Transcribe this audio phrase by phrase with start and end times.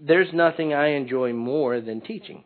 [0.00, 2.44] there's nothing I enjoy more than teaching.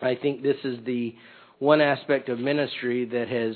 [0.00, 1.14] I think this is the
[1.58, 3.54] one aspect of ministry that has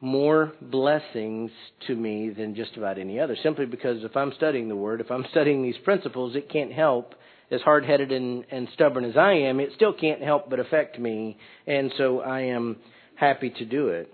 [0.00, 1.50] more blessings
[1.86, 3.36] to me than just about any other.
[3.42, 7.14] Simply because if I'm studying the Word, if I'm studying these principles, it can't help,
[7.52, 10.98] as hard headed and, and stubborn as I am, it still can't help but affect
[10.98, 11.38] me.
[11.66, 12.78] And so I am
[13.14, 14.12] happy to do it.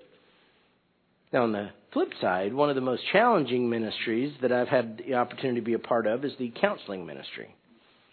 [1.32, 5.14] Now, on the flip side, one of the most challenging ministries that I've had the
[5.14, 7.54] opportunity to be a part of is the counseling ministry.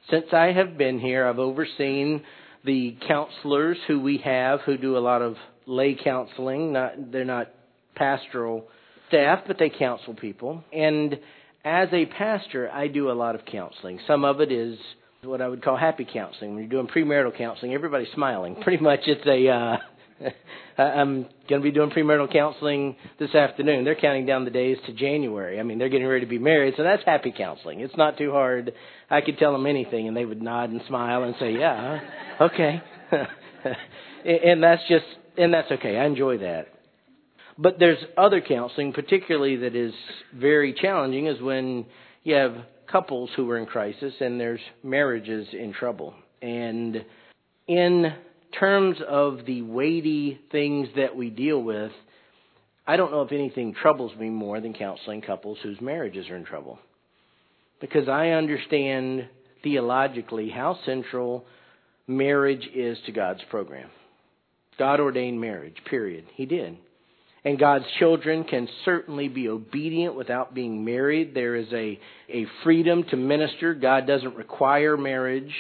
[0.10, 2.22] Since I have been here, I've overseen
[2.64, 6.74] the counselors who we have who do a lot of lay counseling.
[6.74, 7.50] Not they're not
[7.96, 8.66] pastoral
[9.08, 10.64] staff, but they counsel people.
[10.72, 11.20] And
[11.64, 14.00] as a pastor, I do a lot of counseling.
[14.06, 14.78] Some of it is
[15.24, 16.52] what I would call happy counseling.
[16.54, 18.56] When you're doing premarital counseling, everybody's smiling.
[18.62, 19.78] Pretty much, it's a uh,
[20.78, 23.86] I'm going to be doing premarital counseling this afternoon.
[23.86, 25.60] They're counting down the days to January.
[25.60, 27.80] I mean, they're getting ready to be married, so that's happy counseling.
[27.80, 28.74] It's not too hard.
[29.10, 32.00] I could tell them anything, and they would nod and smile and say, "Yeah,
[32.42, 32.82] okay,"
[34.26, 35.06] and that's just
[35.38, 35.98] and that's okay.
[35.98, 36.68] I enjoy that.
[37.58, 39.94] But there's other counseling, particularly that is
[40.34, 41.86] very challenging, is when
[42.24, 42.56] you have
[42.92, 46.14] couples who are in crisis and there's marriages in trouble.
[46.42, 47.06] And
[47.68, 48.14] in
[48.60, 51.92] terms of the weighty things that we deal with,
[52.86, 56.46] I don't know if anything troubles me more than counseling couples whose marriages are in
[56.46, 56.80] trouble.
[57.82, 59.28] Because I understand
[59.64, 61.46] theologically how central
[62.08, 63.90] marriage is to God's program.
[64.78, 66.26] God ordained marriage, period.
[66.36, 66.78] He did.
[67.44, 71.36] And God's children can certainly be obedient without being married.
[71.36, 73.76] There is a, a freedom to minister.
[73.76, 75.54] God doesn't require marriage.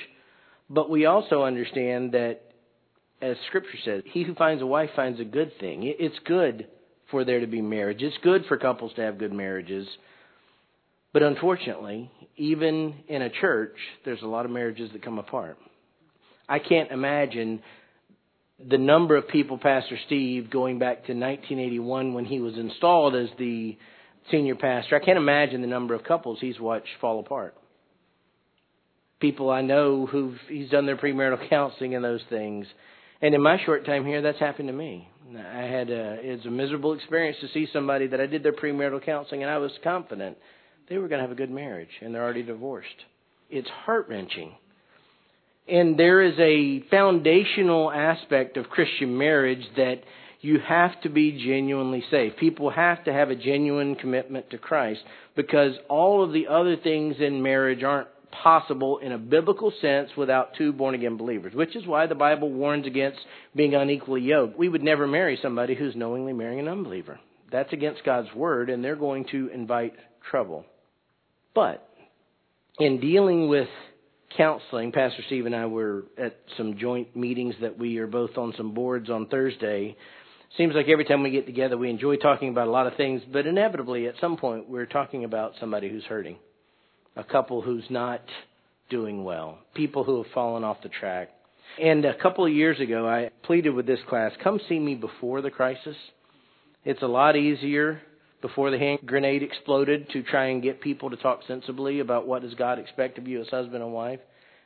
[0.69, 2.41] But we also understand that
[3.21, 5.81] as Scripture says, he who finds a wife finds a good thing.
[5.83, 6.67] It's good
[7.11, 8.01] for there to be marriage.
[8.01, 9.87] It's good for couples to have good marriages.
[11.15, 15.57] But unfortunately, even in a church, there's a lot of marriages that come apart.
[16.49, 17.61] I can't imagine
[18.59, 23.29] the number of people, Pastor Steve, going back to 1981 when he was installed as
[23.39, 23.77] the
[24.29, 24.97] senior pastor.
[24.97, 27.55] I can't imagine the number of couples he's watched fall apart.
[29.21, 32.67] People I know who he's done their premarital counseling and those things.
[33.21, 35.07] And in my short time here, that's happened to me.
[35.33, 39.05] I had a, it's a miserable experience to see somebody that I did their premarital
[39.05, 40.37] counseling, and I was confident
[40.89, 43.05] they were going to have a good marriage, and they're already divorced.
[43.49, 44.53] It's heart wrenching.
[45.67, 50.01] And there is a foundational aspect of Christian marriage that
[50.41, 52.37] you have to be genuinely saved.
[52.37, 55.01] People have to have a genuine commitment to Christ
[55.35, 58.09] because all of the other things in marriage aren't
[58.43, 62.51] possible in a biblical sense without two born again believers, which is why the Bible
[62.51, 63.19] warns against
[63.55, 64.57] being unequally yoked.
[64.57, 67.19] We would never marry somebody who's knowingly marrying an unbeliever.
[67.51, 69.93] That's against God's word, and they're going to invite
[70.29, 70.65] trouble.
[71.55, 71.87] But
[72.77, 73.69] in dealing with
[74.37, 78.53] counseling, Pastor Steve and I were at some joint meetings that we are both on
[78.57, 79.95] some boards on Thursday.
[80.57, 83.21] Seems like every time we get together, we enjoy talking about a lot of things,
[83.31, 86.37] but inevitably, at some point, we're talking about somebody who's hurting
[87.15, 88.21] a couple who's not
[88.89, 91.29] doing well, people who have fallen off the track.
[91.81, 95.41] And a couple of years ago, I pleaded with this class come see me before
[95.41, 95.95] the crisis.
[96.83, 98.01] It's a lot easier
[98.45, 102.43] before the hand grenade exploded to try and get people to talk sensibly about what
[102.43, 104.19] does God expect of you as husband and wife.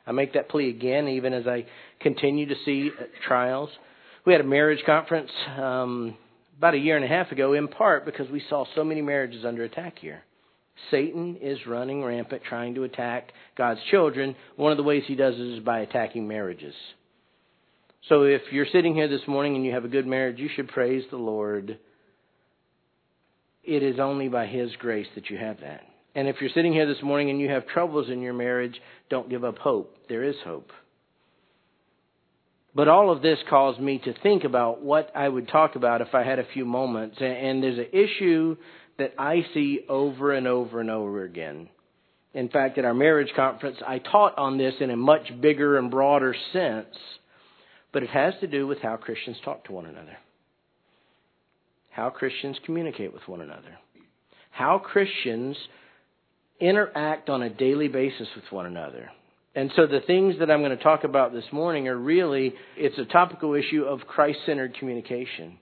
[0.06, 1.64] I make that plea again, even as I
[1.98, 2.90] continue to see
[3.26, 3.70] trials.
[4.26, 6.14] We had a marriage conference um,
[6.58, 9.46] about a year and a half ago, in part because we saw so many marriages
[9.46, 10.24] under attack here.
[10.90, 14.36] Satan is running rampant trying to attack God's children.
[14.56, 16.74] One of the ways he does it is by attacking marriages.
[18.10, 20.68] So if you're sitting here this morning and you have a good marriage, you should
[20.68, 21.78] praise the Lord.
[23.64, 25.82] It is only by his grace that you have that.
[26.14, 29.30] And if you're sitting here this morning and you have troubles in your marriage, don't
[29.30, 29.96] give up hope.
[30.08, 30.70] There is hope.
[32.74, 36.14] But all of this caused me to think about what I would talk about if
[36.14, 37.16] I had a few moments.
[37.20, 38.56] And there's an issue
[38.98, 41.68] that I see over and over and over again.
[42.32, 45.90] In fact, at our marriage conference, I taught on this in a much bigger and
[45.90, 46.94] broader sense,
[47.92, 50.16] but it has to do with how Christians talk to one another,
[51.90, 53.78] how Christians communicate with one another,
[54.50, 55.56] how Christians
[56.60, 59.10] interact on a daily basis with one another.
[59.54, 62.98] And so the things that I'm going to talk about this morning are really, it's
[62.98, 65.58] a topical issue of Christ centered communication.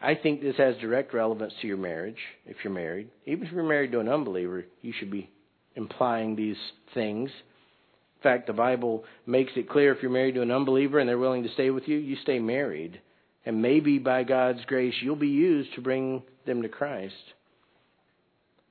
[0.00, 3.08] I think this has direct relevance to your marriage, if you're married.
[3.24, 5.30] Even if you're married to an unbeliever, you should be
[5.76, 6.56] implying these
[6.92, 7.30] things.
[7.30, 11.18] In fact, the Bible makes it clear if you're married to an unbeliever and they're
[11.18, 13.00] willing to stay with you, you stay married.
[13.44, 17.14] And maybe by God's grace, you'll be used to bring them to Christ.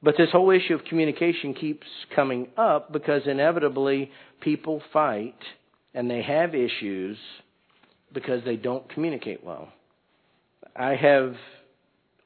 [0.03, 1.85] But this whole issue of communication keeps
[2.15, 5.35] coming up because inevitably people fight
[5.94, 7.18] and they have issues
[8.13, 9.69] because they don't communicate well.
[10.75, 11.35] I have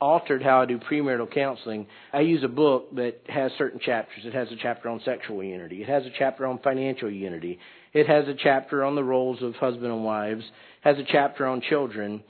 [0.01, 1.87] altered how I do premarital counseling.
[2.11, 4.25] I use a book that has certain chapters.
[4.25, 5.81] It has a chapter on sexual unity.
[5.81, 7.59] It has a chapter on financial unity.
[7.93, 10.43] It has a chapter on the roles of husband and wives.
[10.43, 12.23] It has a chapter on children.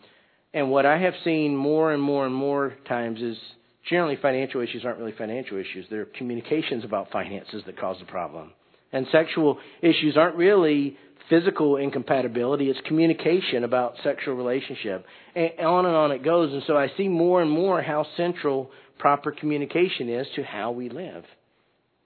[0.54, 3.38] And what I have seen more and more and more times is
[3.90, 5.86] generally financial issues aren't really financial issues.
[5.90, 8.54] They're communications about finances that cause the problem.
[8.96, 10.98] And sexual issues aren't really
[11.30, 15.06] physical incompatibility, it's communication about sexual relationship.
[15.36, 16.54] And on and on it goes.
[16.54, 20.88] And so I see more and more how central proper communication is to how we
[20.88, 21.26] live.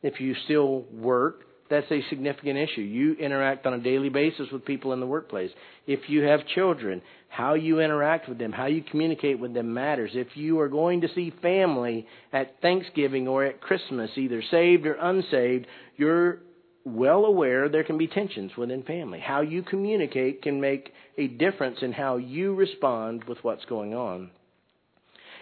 [0.01, 2.81] If you still work, that's a significant issue.
[2.81, 5.51] You interact on a daily basis with people in the workplace.
[5.85, 10.09] If you have children, how you interact with them, how you communicate with them matters.
[10.15, 14.93] If you are going to see family at Thanksgiving or at Christmas, either saved or
[14.93, 16.39] unsaved, you're
[16.85, 19.19] well aware there can be tensions within family.
[19.19, 24.31] How you communicate can make a difference in how you respond with what's going on.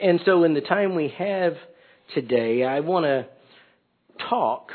[0.01, 1.53] And so, in the time we have
[2.13, 3.25] today, I want to
[4.29, 4.71] talk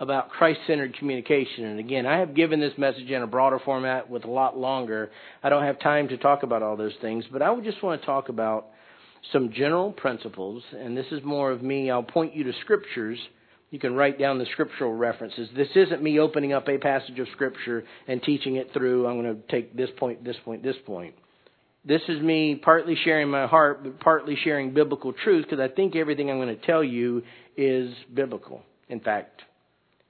[0.00, 1.64] about Christ centered communication.
[1.64, 5.10] And again, I have given this message in a broader format with a lot longer.
[5.42, 8.00] I don't have time to talk about all those things, but I would just want
[8.00, 8.66] to talk about
[9.32, 10.62] some general principles.
[10.72, 11.90] And this is more of me.
[11.90, 13.18] I'll point you to scriptures.
[13.70, 15.48] You can write down the scriptural references.
[15.54, 19.06] This isn't me opening up a passage of scripture and teaching it through.
[19.06, 21.14] I'm going to take this point, this point, this point.
[21.84, 25.96] This is me partly sharing my heart, but partly sharing biblical truth because I think
[25.96, 27.22] everything I'm going to tell you
[27.56, 28.62] is biblical.
[28.88, 29.42] In fact,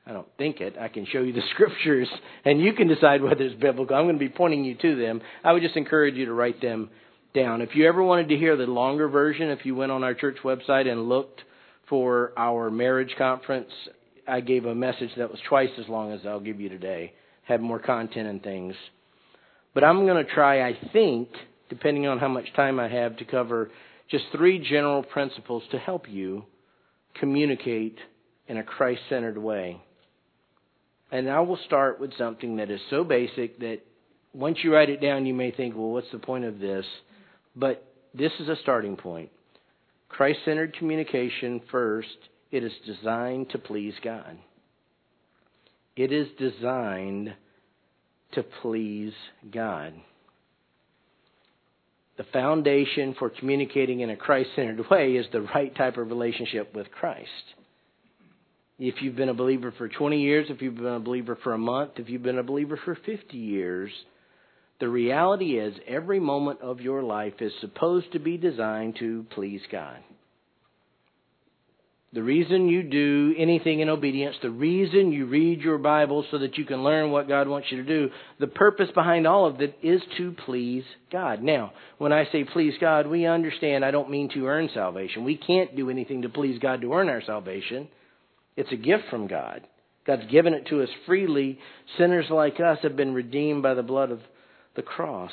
[0.07, 0.77] I don't think it.
[0.81, 2.09] I can show you the scriptures
[2.45, 3.97] and you can decide whether it's biblical.
[3.97, 5.21] I'm going to be pointing you to them.
[5.43, 6.91] I would just encourage you to write them
[7.35, 7.61] down.
[7.61, 10.39] If you ever wanted to hear the longer version, if you went on our church
[10.45, 11.43] website and looked
[11.89, 13.71] for our marriage conference,
[14.27, 17.13] I gave a message that was twice as long as I'll give you today.
[17.45, 18.75] Had more content and things.
[19.75, 21.29] But I'm going to try, I think,
[21.69, 23.71] depending on how much time I have, to cover
[24.11, 26.45] just three general principles to help you
[27.19, 27.97] communicate
[28.49, 29.81] in a Christ centered way.
[31.11, 33.79] And I will start with something that is so basic that
[34.35, 36.85] once you write it down, you may think, well, what's the point of this?
[37.57, 39.31] But this is a starting point.
[40.09, 42.09] Christ centered communication first,
[42.51, 44.39] it is designed to please God.
[45.97, 47.35] It is designed
[48.33, 49.13] to please
[49.53, 49.95] God.
[52.17, 56.75] The foundation for communicating in a Christ centered way is the right type of relationship
[56.75, 57.29] with Christ.
[58.81, 61.59] If you've been a believer for 20 years, if you've been a believer for a
[61.59, 63.91] month, if you've been a believer for 50 years,
[64.81, 69.61] the reality is every moment of your life is supposed to be designed to please
[69.71, 69.99] God.
[72.13, 76.57] The reason you do anything in obedience, the reason you read your Bible so that
[76.57, 78.11] you can learn what God wants you to do,
[78.41, 81.43] the purpose behind all of it is to please God.
[81.43, 85.25] Now, when I say please God, we understand I don't mean to earn salvation.
[85.25, 87.89] We can't do anything to please God to earn our salvation.
[88.57, 89.67] It's a gift from God.
[90.07, 91.59] God's given it to us freely.
[91.99, 94.21] Sinners like us have been redeemed by the blood of
[94.79, 95.33] the cross.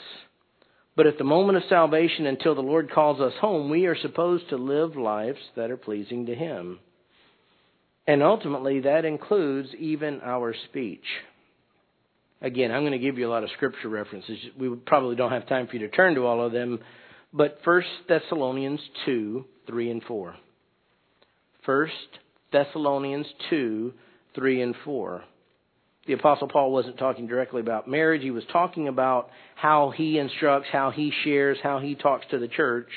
[0.97, 4.49] But at the moment of salvation, until the Lord calls us home, we are supposed
[4.49, 6.79] to live lives that are pleasing to Him.
[8.07, 11.03] And ultimately, that includes even our speech.
[12.41, 14.37] Again, I'm going to give you a lot of scripture references.
[14.57, 16.79] We probably don't have time for you to turn to all of them.
[17.31, 20.35] But 1 Thessalonians 2, 3 and 4.
[21.65, 21.87] 1
[22.51, 23.93] Thessalonians 2,
[24.33, 25.23] 3 and 4.
[26.07, 28.21] The Apostle Paul wasn't talking directly about marriage.
[28.21, 32.47] He was talking about how he instructs, how he shares, how he talks to the
[32.47, 32.89] church.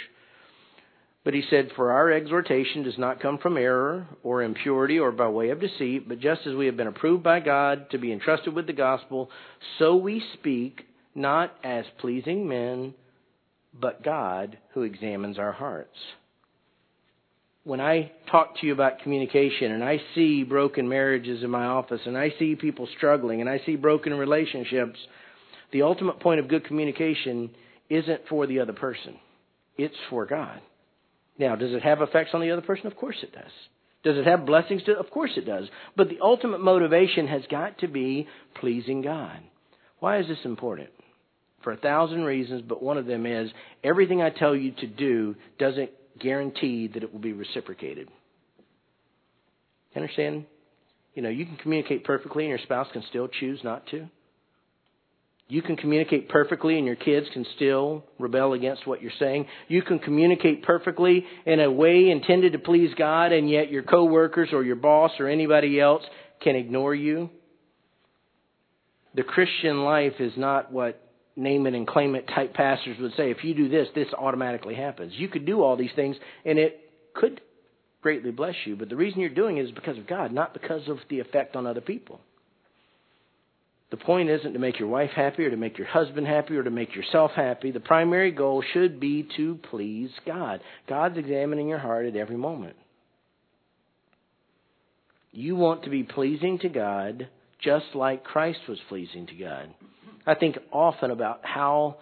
[1.24, 5.28] But he said, For our exhortation does not come from error or impurity or by
[5.28, 8.54] way of deceit, but just as we have been approved by God to be entrusted
[8.54, 9.30] with the gospel,
[9.78, 10.82] so we speak,
[11.14, 12.94] not as pleasing men,
[13.78, 15.96] but God who examines our hearts
[17.68, 22.00] when I talk to you about communication and I see broken marriages in my office
[22.06, 24.98] and I see people struggling and I see broken relationships,
[25.70, 27.50] the ultimate point of good communication
[27.90, 29.18] isn't for the other person.
[29.76, 30.62] It's for God.
[31.38, 32.86] Now, does it have effects on the other person?
[32.86, 33.52] Of course it does.
[34.02, 35.68] Does it have blessings to Of course it does.
[35.94, 39.40] But the ultimate motivation has got to be pleasing God.
[39.98, 40.88] Why is this important?
[41.62, 43.50] For a thousand reasons, but one of them is
[43.84, 48.08] everything I tell you to do doesn't guaranteed that it will be reciprocated.
[49.94, 50.46] You understand?
[51.14, 54.08] You know, you can communicate perfectly and your spouse can still choose not to.
[55.50, 59.46] You can communicate perfectly and your kids can still rebel against what you're saying.
[59.66, 64.50] You can communicate perfectly in a way intended to please God and yet your coworkers
[64.52, 66.02] or your boss or anybody else
[66.42, 67.30] can ignore you.
[69.14, 71.02] The Christian life is not what
[71.38, 73.30] name it and claim it type pastors would say.
[73.30, 75.12] If you do this, this automatically happens.
[75.16, 76.80] You could do all these things and it
[77.14, 77.40] could
[78.02, 80.88] greatly bless you, but the reason you're doing it is because of God, not because
[80.88, 82.20] of the effect on other people.
[83.90, 86.62] The point isn't to make your wife happy or to make your husband happy or
[86.62, 87.70] to make yourself happy.
[87.70, 90.60] The primary goal should be to please God.
[90.88, 92.76] God's examining your heart at every moment.
[95.32, 97.28] You want to be pleasing to God
[97.60, 99.74] just like Christ was pleasing to God.
[100.26, 101.96] I think often about how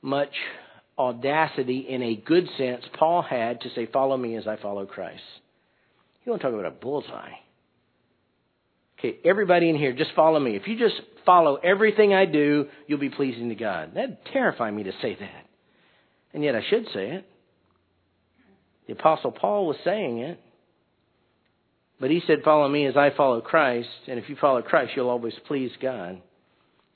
[0.00, 0.32] much
[0.98, 5.22] audacity in a good sense Paul had to say, Follow me as I follow Christ.
[6.24, 7.32] You want to talk about a bullseye.
[8.98, 10.54] Okay, everybody in here, just follow me.
[10.54, 10.94] If you just
[11.26, 13.94] follow everything I do, you'll be pleasing to God.
[13.94, 15.46] That'd terrify me to say that.
[16.32, 17.28] And yet I should say it.
[18.86, 20.40] The Apostle Paul was saying it.
[22.00, 23.88] But he said, Follow me as I follow Christ.
[24.08, 26.20] And if you follow Christ, you'll always please God.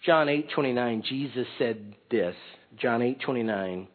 [0.06, 2.36] John 8:29 Jesus said this.
[2.78, 3.88] John 8:29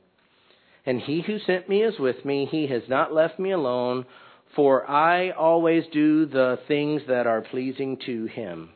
[0.85, 4.05] And he who sent me is with me he has not left me alone
[4.53, 8.71] for I always do the things that are pleasing to him.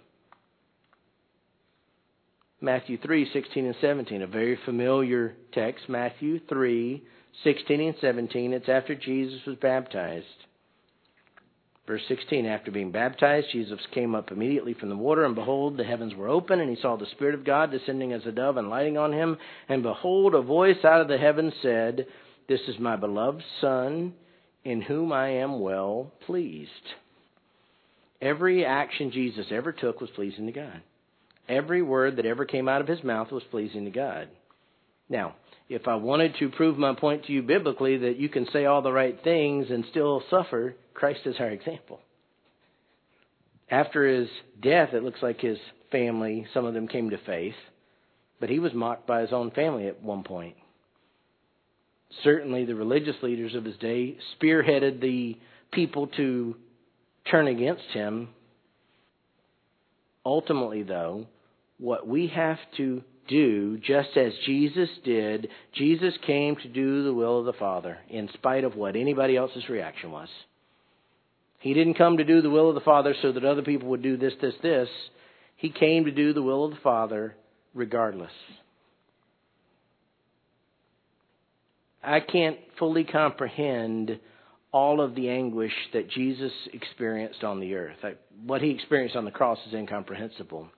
[2.62, 7.02] Matthew 3:16 and 17 a very familiar text Matthew 3:16
[7.90, 10.46] and 17 it's after Jesus was baptized
[11.88, 15.84] Verse 16 After being baptized, Jesus came up immediately from the water, and behold, the
[15.84, 18.70] heavens were open, and he saw the Spirit of God descending as a dove and
[18.70, 19.38] lighting on him.
[19.70, 22.08] And behold, a voice out of the heavens said,
[22.48, 24.14] This is my beloved Son,
[24.64, 26.70] in whom I am well pleased.
[28.22, 30.82] Every action Jesus ever took was pleasing to God.
[31.48, 34.30] Every word that ever came out of his mouth was pleasing to God.
[35.08, 35.36] Now,
[35.68, 38.82] if I wanted to prove my point to you biblically that you can say all
[38.82, 42.00] the right things and still suffer, Christ is our example.
[43.70, 44.30] After his
[44.62, 45.58] death, it looks like his
[45.92, 47.56] family, some of them came to faith,
[48.40, 50.56] but he was mocked by his own family at one point.
[52.24, 55.38] Certainly, the religious leaders of his day spearheaded the
[55.72, 56.56] people to
[57.30, 58.30] turn against him.
[60.24, 61.26] Ultimately, though,
[61.80, 65.50] what we have to do just as Jesus did.
[65.74, 69.68] Jesus came to do the will of the Father in spite of what anybody else's
[69.70, 70.30] reaction was.
[71.60, 74.04] He didn't come to do the will of the Father so that other people would
[74.04, 74.90] do this, this, this.
[75.56, 77.36] He came to do the will of the Father
[77.74, 78.32] regardless.
[82.04, 84.20] I can't fully comprehend
[84.72, 87.98] all of the anguish that Jesus experienced on the earth.
[88.46, 90.70] What he experienced on the cross is incomprehensible.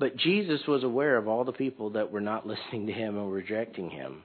[0.00, 3.26] But Jesus was aware of all the people that were not listening to him and
[3.26, 4.22] were rejecting him.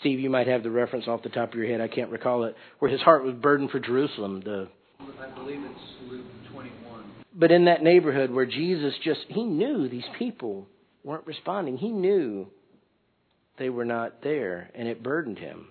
[0.00, 1.80] Steve, you might have the reference off the top of your head.
[1.80, 2.54] I can't recall it.
[2.78, 4.42] Where his heart was burdened for Jerusalem.
[4.44, 4.68] The
[5.00, 7.04] I believe it's Luke 21.
[7.34, 10.66] But in that neighborhood where Jesus just he knew these people
[11.04, 11.78] weren't responding.
[11.78, 12.46] He knew
[13.58, 15.68] they were not there, and it burdened him.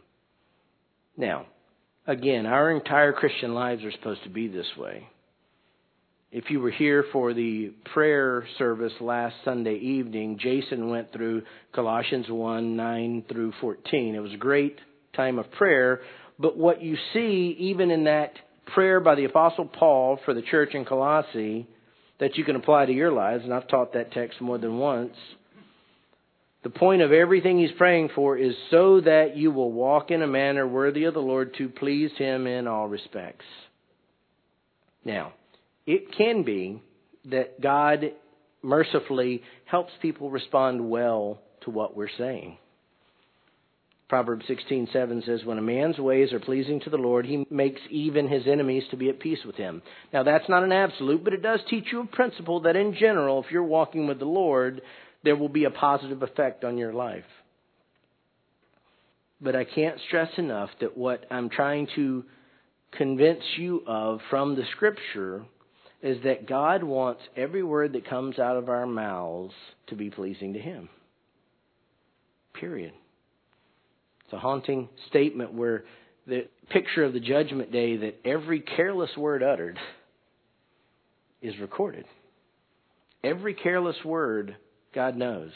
[1.17, 1.45] Now,
[2.07, 5.07] again, our entire Christian lives are supposed to be this way.
[6.37, 12.25] If you were here for the prayer service last Sunday evening, Jason went through Colossians
[12.27, 14.15] 1 9 through 14.
[14.15, 14.77] It was a great
[15.15, 16.01] time of prayer,
[16.37, 18.33] but what you see, even in that
[18.73, 21.69] prayer by the Apostle Paul for the church in Colossae,
[22.19, 25.15] that you can apply to your lives, and I've taught that text more than once.
[26.63, 30.27] The point of everything he's praying for is so that you will walk in a
[30.27, 33.45] manner worthy of the Lord to please him in all respects.
[35.05, 35.31] Now,
[35.85, 36.81] it can be
[37.25, 38.11] that God
[38.61, 42.57] mercifully helps people respond well to what we're saying.
[44.07, 48.27] Proverbs 16:7 says when a man's ways are pleasing to the Lord he makes even
[48.27, 49.81] his enemies to be at peace with him.
[50.13, 53.43] Now that's not an absolute but it does teach you a principle that in general
[53.43, 54.81] if you're walking with the Lord
[55.23, 57.25] there will be a positive effect on your life.
[59.41, 62.25] But I can't stress enough that what I'm trying to
[62.91, 65.45] convince you of from the scripture
[66.01, 69.53] is that God wants every word that comes out of our mouths
[69.87, 70.89] to be pleasing to Him.
[72.53, 72.93] Period.
[74.25, 75.85] It's a haunting statement where
[76.27, 79.77] the picture of the judgment day that every careless word uttered
[81.41, 82.05] is recorded.
[83.23, 84.55] Every careless word
[84.93, 85.51] God knows.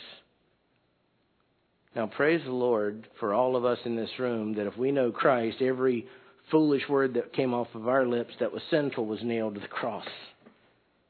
[1.95, 5.11] Now, praise the Lord for all of us in this room that if we know
[5.11, 6.07] Christ, every
[6.51, 9.67] foolish word that came off of our lips that was sinful was nailed to the
[9.67, 10.05] cross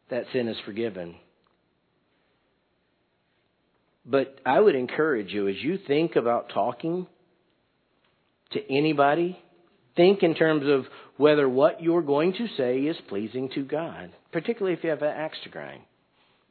[0.09, 1.15] that sin is forgiven.
[4.05, 7.05] But I would encourage you as you think about talking
[8.51, 9.37] to anybody,
[9.95, 10.85] think in terms of
[11.17, 15.09] whether what you're going to say is pleasing to God, particularly if you have an
[15.09, 15.81] axe to grind,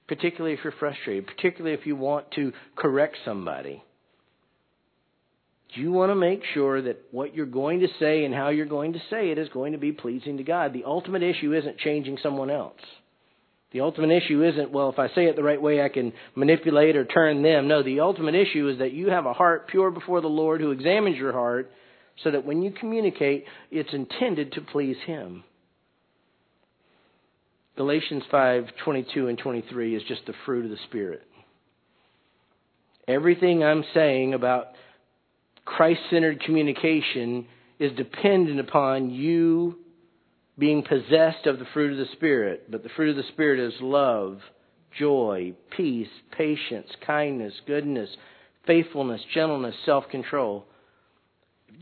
[0.06, 3.82] particularly if you're frustrated, particularly if you want to correct somebody.
[5.70, 8.94] You want to make sure that what you're going to say and how you're going
[8.94, 10.72] to say it is going to be pleasing to God.
[10.72, 12.80] The ultimate issue isn't changing someone else.
[13.72, 16.96] The ultimate issue isn't, well, if I say it the right way, I can manipulate
[16.96, 17.68] or turn them.
[17.68, 20.70] No, the ultimate issue is that you have a heart pure before the Lord who
[20.70, 21.70] examines your heart
[22.24, 25.44] so that when you communicate, it's intended to please Him.
[27.76, 31.22] Galatians 5:22 and 23 is just the fruit of the spirit.
[33.06, 34.68] Everything I'm saying about
[35.76, 37.46] Christ-centered communication
[37.78, 39.78] is dependent upon you
[40.58, 42.70] being possessed of the fruit of the spirit.
[42.70, 44.40] But the fruit of the spirit is love,
[44.98, 48.08] joy, peace, patience, kindness, goodness,
[48.66, 50.64] faithfulness, gentleness, self-control.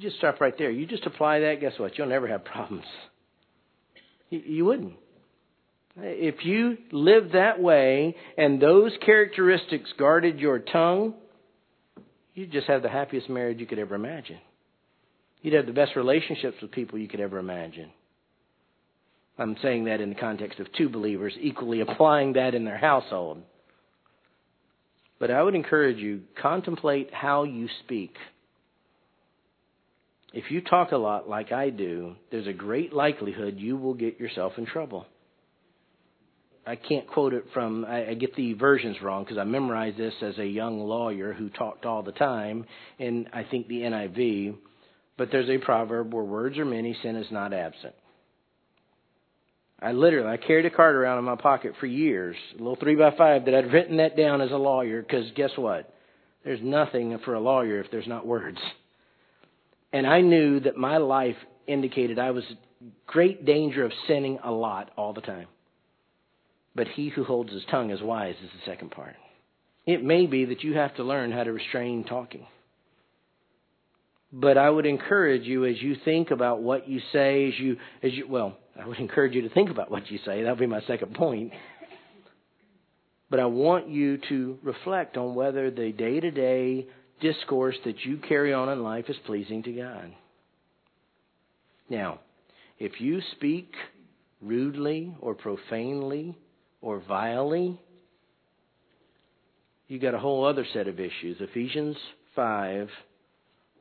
[0.01, 1.97] Just stop right there, you just apply that, guess what?
[1.97, 2.85] You'll never have problems.
[4.31, 4.95] You wouldn't.
[5.97, 11.15] If you lived that way and those characteristics guarded your tongue,
[12.37, 14.39] you'd just have the happiest marriage you could ever imagine.
[15.43, 17.91] You'd have the best relationships with people you could ever imagine.
[19.39, 23.43] I'm saying that in the context of two believers equally applying that in their household.
[25.19, 28.15] But I would encourage you, contemplate how you speak.
[30.35, 34.21] If you talk a lot like I do, there's a great likelihood you will get
[34.21, 35.07] yourself in trouble.
[36.67, 40.15] I can't quote it from, I, I get the versions wrong because I memorized this
[40.21, 42.67] as a young lawyer who talked all the time,
[42.99, 44.57] and I think the NIV.
[45.17, 47.95] But there's a proverb where words are many, sin is not absent.
[49.81, 52.97] I literally, I carried a card around in my pocket for years, a little three
[52.97, 55.93] by five that I'd written that down as a lawyer because guess what?
[56.45, 58.59] There's nothing for a lawyer if there's not words.
[59.93, 62.45] And I knew that my life indicated I was
[63.07, 65.47] great danger of sinning a lot all the time.
[66.77, 69.17] But he who holds his tongue is wise, is the second part.
[69.87, 72.47] It may be that you have to learn how to restrain talking.
[74.31, 78.13] But I would encourage you as you think about what you say, as you, as
[78.13, 80.43] you, well, I would encourage you to think about what you say.
[80.43, 81.53] That would be my second point.
[83.31, 86.87] But I want you to reflect on whether the day to day
[87.21, 90.13] discourse that you carry on in life is pleasing to God.
[91.89, 92.21] Now,
[92.79, 93.73] if you speak
[94.43, 96.37] rudely or profanely
[96.87, 97.77] or vilely,
[99.89, 101.37] you got a whole other set of issues.
[101.41, 101.97] Ephesians
[102.37, 102.89] 5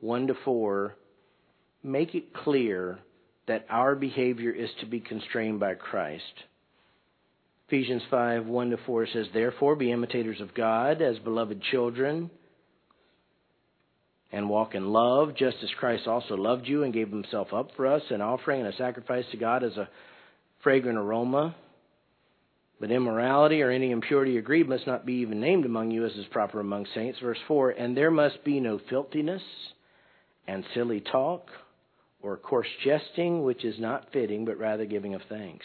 [0.00, 0.96] 1 to 4
[1.84, 2.98] make it clear
[3.46, 6.24] that our behavior is to be constrained by Christ.
[7.68, 12.28] Ephesians 5 1 to 4 says, Therefore, be imitators of God as beloved children,
[14.32, 17.86] and walk in love, just as Christ also loved you and gave himself up for
[17.86, 19.88] us, an offering and a sacrifice to God as a
[20.64, 21.54] fragrant aroma.
[22.78, 26.12] But immorality or any impurity or greed must not be even named among you as
[26.12, 27.18] is proper among saints.
[27.20, 29.42] Verse 4 And there must be no filthiness
[30.46, 31.48] and silly talk
[32.22, 35.64] or coarse jesting, which is not fitting, but rather giving of thanks.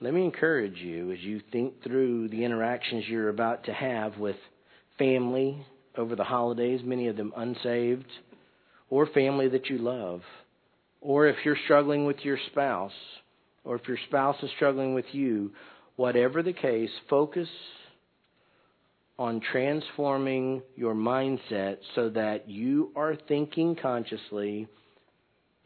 [0.00, 4.36] Let me encourage you as you think through the interactions you're about to have with
[4.98, 5.64] family
[5.96, 8.06] over the holidays, many of them unsaved,
[8.90, 10.22] or family that you love,
[11.00, 12.92] or if you're struggling with your spouse,
[13.64, 15.52] or if your spouse is struggling with you,
[15.96, 17.48] whatever the case, focus
[19.18, 24.66] on transforming your mindset so that you are thinking consciously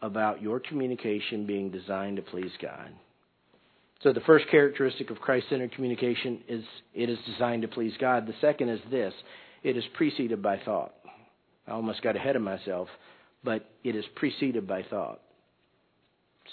[0.02, 2.90] about your communication being designed to please God.
[4.02, 6.62] So the first characteristic of Christ-centered communication is
[6.94, 8.26] it is designed to please God.
[8.26, 9.12] The second is this,
[9.64, 10.94] it is preceded by thought.
[11.66, 12.88] I almost got ahead of myself,
[13.42, 15.20] but it is preceded by thought.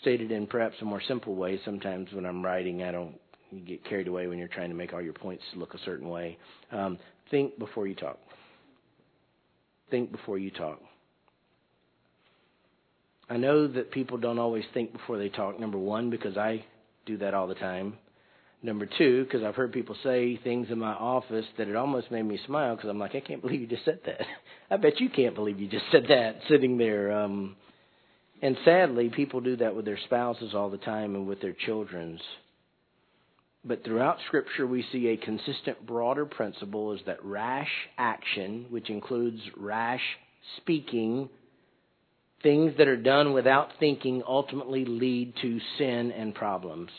[0.02, 3.16] Stated in perhaps a more simple way, sometimes when I'm writing, I don't
[3.66, 6.38] get carried away when you're trying to make all your points look a certain way.
[6.72, 6.98] Um,
[7.32, 8.20] think before you talk.
[9.90, 10.80] Think before you talk.
[13.30, 16.64] I know that people don't always think before they talk, number one, because I
[17.06, 17.98] do that all the time.
[18.62, 22.24] Number two, because I've heard people say things in my office that it almost made
[22.24, 24.22] me smile because I'm like, I can't believe you just said that.
[24.72, 27.12] I bet you can't believe you just said that sitting there.
[27.12, 27.56] Um,
[28.42, 32.22] and sadly, people do that with their spouses all the time and with their children's.
[33.64, 39.42] But throughout Scripture, we see a consistent, broader principle is that rash action, which includes
[39.58, 40.04] rash
[40.58, 41.30] speaking,
[42.44, 46.92] things that are done without thinking ultimately lead to sin and problems.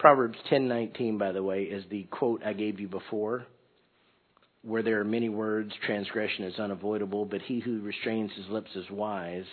[0.00, 3.46] Proverbs 10:19 by the way is the quote I gave you before
[4.62, 8.90] where there are many words transgression is unavoidable but he who restrains his lips is
[8.90, 9.44] wise.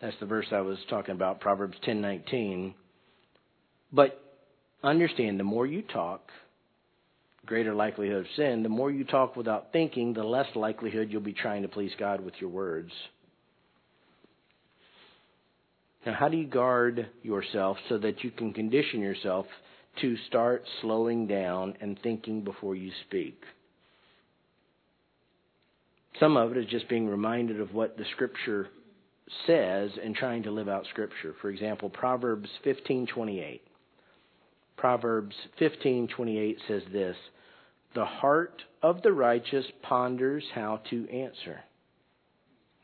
[0.00, 2.74] That's the verse I was talking about Proverbs 10:19.
[3.92, 4.20] But
[4.82, 6.30] understand the more you talk
[7.46, 11.32] greater likelihood of sin, the more you talk without thinking, the less likelihood you'll be
[11.32, 12.92] trying to please God with your words.
[16.06, 19.46] Now, how do you guard yourself so that you can condition yourself
[20.00, 23.42] to start slowing down and thinking before you speak?
[26.18, 28.68] Some of it is just being reminded of what the Scripture
[29.46, 31.34] says and trying to live out Scripture.
[31.40, 33.60] For example, Proverbs 15:28.
[34.76, 37.16] Proverbs 15:28 says this,
[37.94, 41.60] "The heart of the righteous ponders how to answer."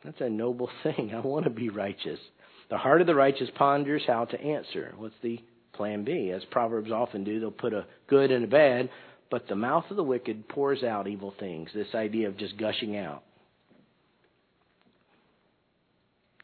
[0.04, 1.12] That's a noble thing.
[1.14, 2.20] I want to be righteous.
[2.68, 4.94] The heart of the righteous ponders how to answer.
[4.96, 5.40] What's the
[5.72, 6.30] plan B?
[6.30, 8.88] As Proverbs often do, they'll put a good and a bad,
[9.30, 11.70] but the mouth of the wicked pours out evil things.
[11.74, 13.22] This idea of just gushing out.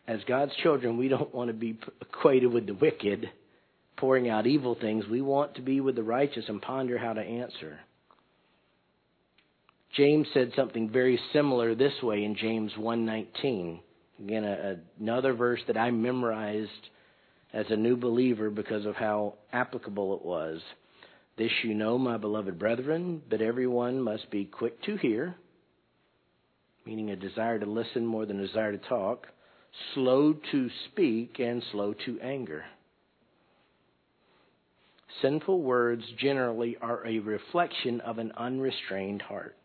[0.09, 3.31] As God's children, we don't want to be equated with the wicked,
[3.97, 5.07] pouring out evil things.
[5.07, 7.79] We want to be with the righteous and ponder how to answer.
[9.97, 13.81] James said something very similar this way in James 1:19.
[14.19, 16.71] Again, a, another verse that I memorized
[17.53, 20.61] as a new believer because of how applicable it was.
[21.37, 25.35] This you know, my beloved brethren, but everyone must be quick to hear,
[26.85, 29.27] meaning a desire to listen more than a desire to talk,
[29.95, 32.65] slow to speak, and slow to anger.
[35.23, 39.57] Sinful words generally are a reflection of an unrestrained heart.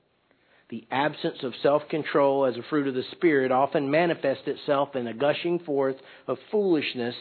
[0.69, 5.07] The absence of self control as a fruit of the Spirit often manifests itself in
[5.07, 5.95] a gushing forth
[6.27, 7.15] of foolishness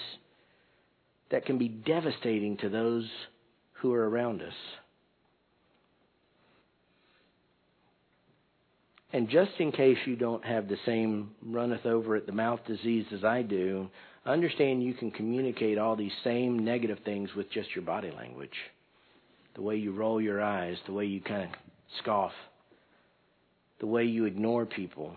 [1.31, 3.09] that can be devastating to those
[3.87, 4.53] who are around us.
[9.13, 13.07] And just in case you don't have the same runneth over at the mouth disease
[13.13, 13.89] as I do,
[14.27, 18.51] understand you can communicate all these same negative things with just your body language.
[19.55, 21.51] The way you roll your eyes, the way you kind of
[22.03, 22.33] scoff
[23.81, 25.15] the way you ignore people.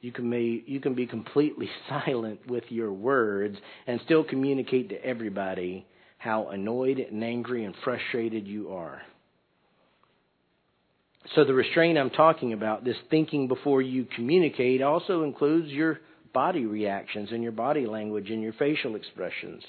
[0.00, 5.04] You can, be, you can be completely silent with your words and still communicate to
[5.04, 5.86] everybody
[6.18, 9.02] how annoyed and angry and frustrated you are.
[11.34, 16.00] So, the restraint I'm talking about, this thinking before you communicate, also includes your
[16.32, 19.62] body reactions and your body language and your facial expressions.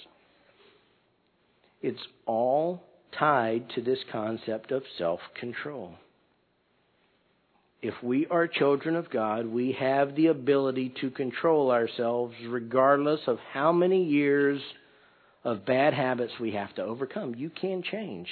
[1.82, 2.84] It's all
[3.18, 5.96] tied to this concept of self control
[7.82, 13.38] if we are children of God, we have the ability to control ourselves regardless of
[13.54, 14.62] how many years
[15.44, 17.36] of bad habits we have to overcome.
[17.36, 18.28] You can change.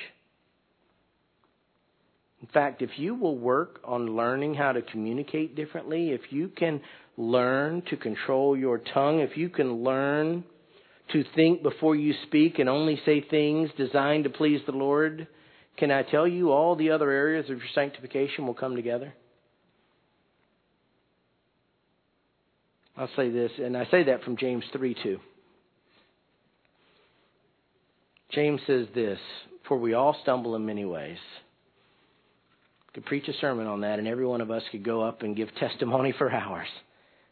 [2.41, 6.82] In fact, if you will work on learning how to communicate differently, if you can
[7.17, 10.43] learn to control your tongue, if you can learn
[11.13, 15.28] to think before you speak and only say things designed to please the Lord,
[15.78, 19.13] can I tell you all the other areas of your sanctification will come together?
[22.96, 25.20] I'll say this, and I say that from James 3 2.
[28.32, 29.20] James says this
[29.68, 31.18] For we all stumble in many ways.
[32.94, 35.36] Could preach a sermon on that, and every one of us could go up and
[35.36, 36.68] give testimony for hours.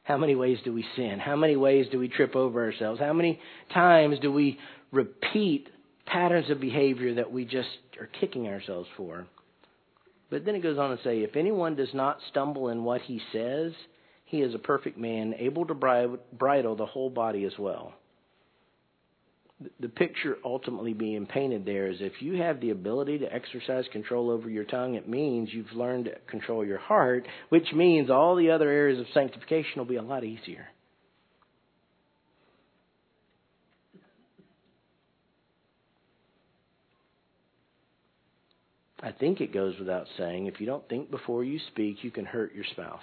[0.03, 1.17] How many ways do we sin?
[1.19, 2.99] How many ways do we trip over ourselves?
[2.99, 3.39] How many
[3.73, 4.59] times do we
[4.91, 5.67] repeat
[6.05, 9.25] patterns of behavior that we just are kicking ourselves for?
[10.29, 13.19] But then it goes on to say, if anyone does not stumble in what he
[13.33, 13.71] says,
[14.25, 17.93] he is a perfect man, able to bridle the whole body as well.
[19.79, 24.29] The picture ultimately being painted there is if you have the ability to exercise control
[24.29, 28.51] over your tongue, it means you've learned to control your heart, which means all the
[28.51, 30.67] other areas of sanctification will be a lot easier.
[39.01, 42.25] I think it goes without saying if you don't think before you speak, you can
[42.25, 42.99] hurt your spouse.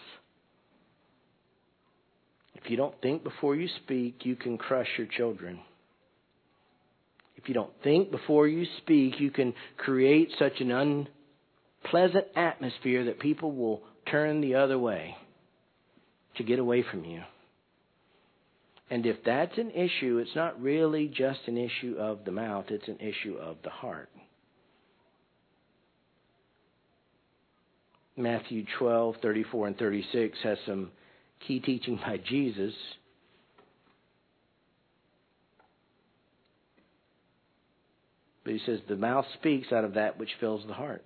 [2.56, 5.60] If you don't think before you speak, you can crush your children.
[7.42, 13.18] If you don't think before you speak, you can create such an unpleasant atmosphere that
[13.18, 15.16] people will turn the other way
[16.36, 17.22] to get away from you.
[18.90, 22.88] And if that's an issue, it's not really just an issue of the mouth, it's
[22.88, 24.10] an issue of the heart.
[28.16, 30.90] Matthew 12, 34 and 36 has some
[31.46, 32.74] key teaching by Jesus.
[38.44, 41.04] But he says the mouth speaks out of that which fills the heart.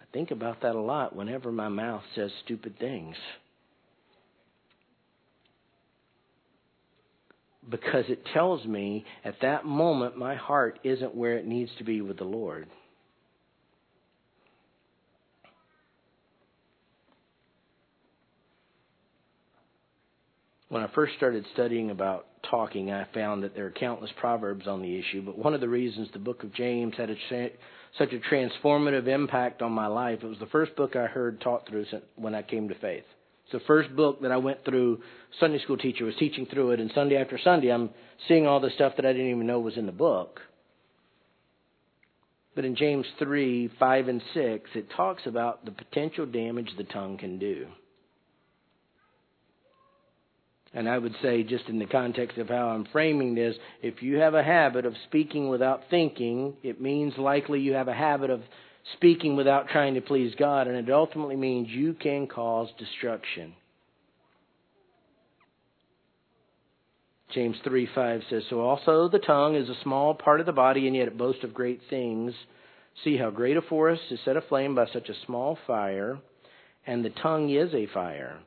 [0.00, 3.16] I think about that a lot whenever my mouth says stupid things.
[7.68, 12.00] Because it tells me at that moment my heart isn't where it needs to be
[12.00, 12.68] with the Lord.
[20.68, 24.82] When I first started studying about talking, I found that there are countless proverbs on
[24.82, 27.16] the issue, but one of the reasons the book of James had a
[27.98, 31.68] such a transformative impact on my life, it was the first book I heard taught
[31.68, 33.04] through when I came to faith.
[33.44, 35.02] It's the first book that I went through.
[35.38, 37.90] Sunday school teacher was teaching through it, and Sunday after Sunday, I'm
[38.26, 40.40] seeing all the stuff that I didn't even know was in the book.
[42.56, 47.18] But in James 3 5 and 6, it talks about the potential damage the tongue
[47.18, 47.68] can do.
[50.76, 54.18] And I would say, just in the context of how I'm framing this, if you
[54.18, 58.42] have a habit of speaking without thinking, it means likely you have a habit of
[58.92, 63.54] speaking without trying to please God, and it ultimately means you can cause destruction.
[67.32, 70.86] James 3 5 says, So also the tongue is a small part of the body,
[70.86, 72.34] and yet it boasts of great things.
[73.02, 76.18] See how great a forest is set aflame by such a small fire,
[76.86, 78.40] and the tongue is a fire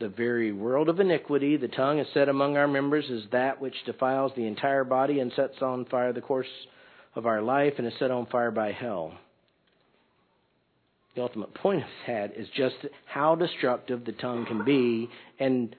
[0.00, 1.56] the very world of iniquity.
[1.56, 5.32] The tongue is set among our members as that which defiles the entire body and
[5.34, 6.48] sets on fire the course
[7.14, 9.14] of our life and is set on fire by hell.
[11.14, 12.74] The ultimate point of that is just
[13.06, 15.08] how destructive the tongue can be.
[15.38, 15.74] And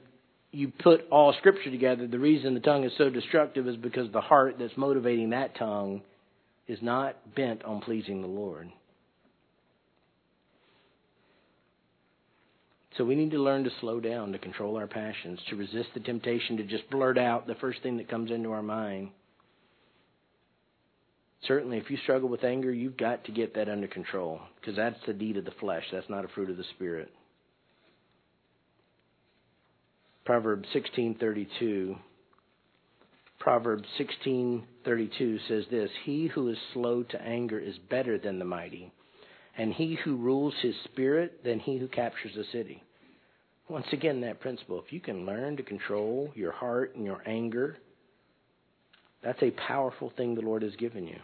[0.51, 4.21] you put all Scripture together, the reason the tongue is so destructive is because the
[4.21, 6.01] heart that's motivating that tongue
[6.67, 8.69] is not bent on pleasing the Lord.
[12.97, 15.99] So we need to learn to slow down, to control our passions, to resist the
[15.99, 19.09] temptation to just blurt out the first thing that comes into our mind.
[21.45, 24.99] Certainly, if you struggle with anger, you've got to get that under control because that's
[25.05, 25.83] the deed of the flesh.
[25.91, 27.11] That's not a fruit of the spirit.
[30.25, 31.97] Proverbs 16:32
[33.37, 38.91] Proverbs 16:32 says this, "He who is slow to anger is better than the mighty,
[39.57, 42.81] and he who rules his spirit than he who captures a city.
[43.67, 47.77] Once again, that principle if you can learn to control your heart and your anger,
[49.23, 51.17] that's a powerful thing the Lord has given you.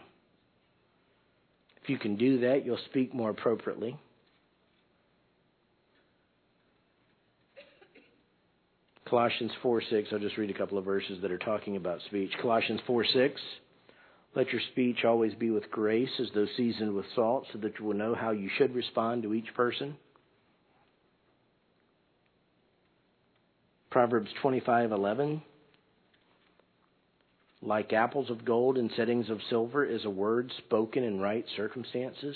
[1.82, 3.96] If you can do that, you'll speak more appropriately.
[9.08, 12.32] Colossians 4 6, I'll just read a couple of verses that are talking about speech.
[12.40, 13.40] Colossians 4 6.
[14.34, 17.84] Let your speech always be with grace, as though seasoned with salt, so that you
[17.84, 19.96] will know how you should respond to each person.
[23.92, 25.42] Proverbs 25:11
[27.60, 32.34] Like apples of gold in settings of silver is a word spoken in right circumstances.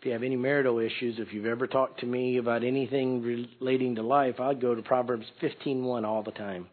[0.00, 3.94] If you have any marital issues, if you've ever talked to me about anything relating
[3.94, 6.68] to life, I'd go to Proverbs 15:1 all the time.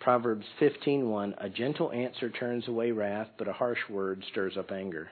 [0.00, 5.10] Proverbs 15:1 A gentle answer turns away wrath, but a harsh word stirs up anger.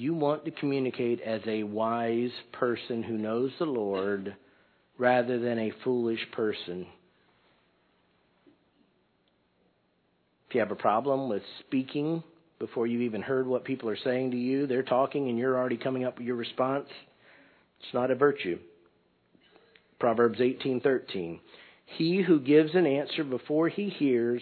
[0.00, 4.34] You want to communicate as a wise person who knows the Lord
[4.96, 6.86] rather than a foolish person.
[10.48, 12.22] If you have a problem with speaking
[12.58, 15.76] before you've even heard what people are saying to you, they're talking and you're already
[15.76, 16.88] coming up with your response,
[17.80, 18.58] it's not a virtue.
[19.98, 21.40] Proverbs 18:13.
[21.98, 24.40] He who gives an answer before he hears,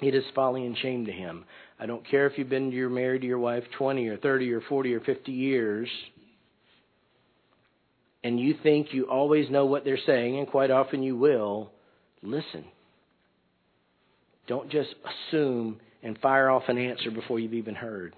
[0.00, 1.44] it is folly and shame to him.
[1.78, 4.60] I don't care if you've been you're married to your wife 20 or 30 or
[4.62, 5.88] 40 or 50 years
[8.26, 11.70] and you think you always know what they're saying and quite often you will,
[12.24, 12.64] listen.
[14.48, 14.88] Don't just
[15.30, 18.14] assume and fire off an answer before you've even heard.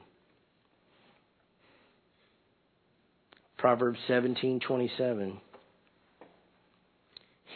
[3.58, 5.40] Proverbs 17:27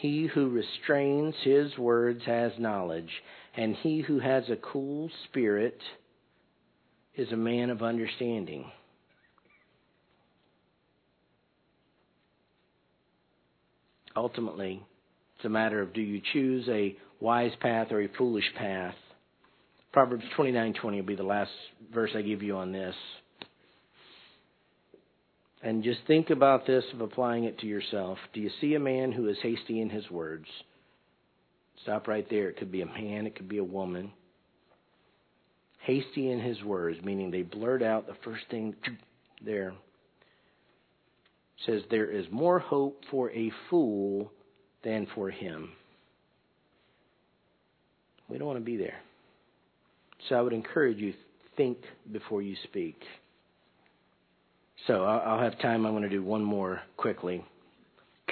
[0.01, 3.09] He who restrains his words has knowledge,
[3.55, 5.77] and he who has a cool spirit
[7.15, 8.65] is a man of understanding.
[14.15, 14.81] Ultimately,
[15.35, 18.95] it's a matter of do you choose a wise path or a foolish path.
[19.91, 21.51] Proverbs 29:20 will be the last
[21.93, 22.95] verse I give you on this.
[25.61, 28.17] And just think about this of applying it to yourself.
[28.33, 30.47] Do you see a man who is hasty in his words?
[31.81, 32.49] Stop right there.
[32.49, 34.11] It could be a man, it could be a woman.
[35.79, 38.75] Hasty in his words, meaning they blurt out the first thing
[39.43, 39.73] there.
[41.65, 44.31] Says there is more hope for a fool
[44.83, 45.71] than for him.
[48.29, 48.99] We don't want to be there.
[50.29, 51.13] So I would encourage you
[51.57, 51.77] think
[52.11, 53.01] before you speak.
[54.87, 55.85] So I'll have time.
[55.85, 57.43] I want to do one more quickly.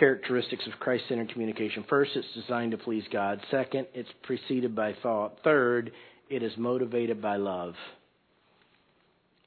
[0.02, 1.86] Characteristics of Christ centered communication.
[1.88, 3.40] First, it's designed to please God.
[3.52, 5.38] Second, it's preceded by thought.
[5.44, 5.92] Third,
[6.28, 7.76] it is motivated by love.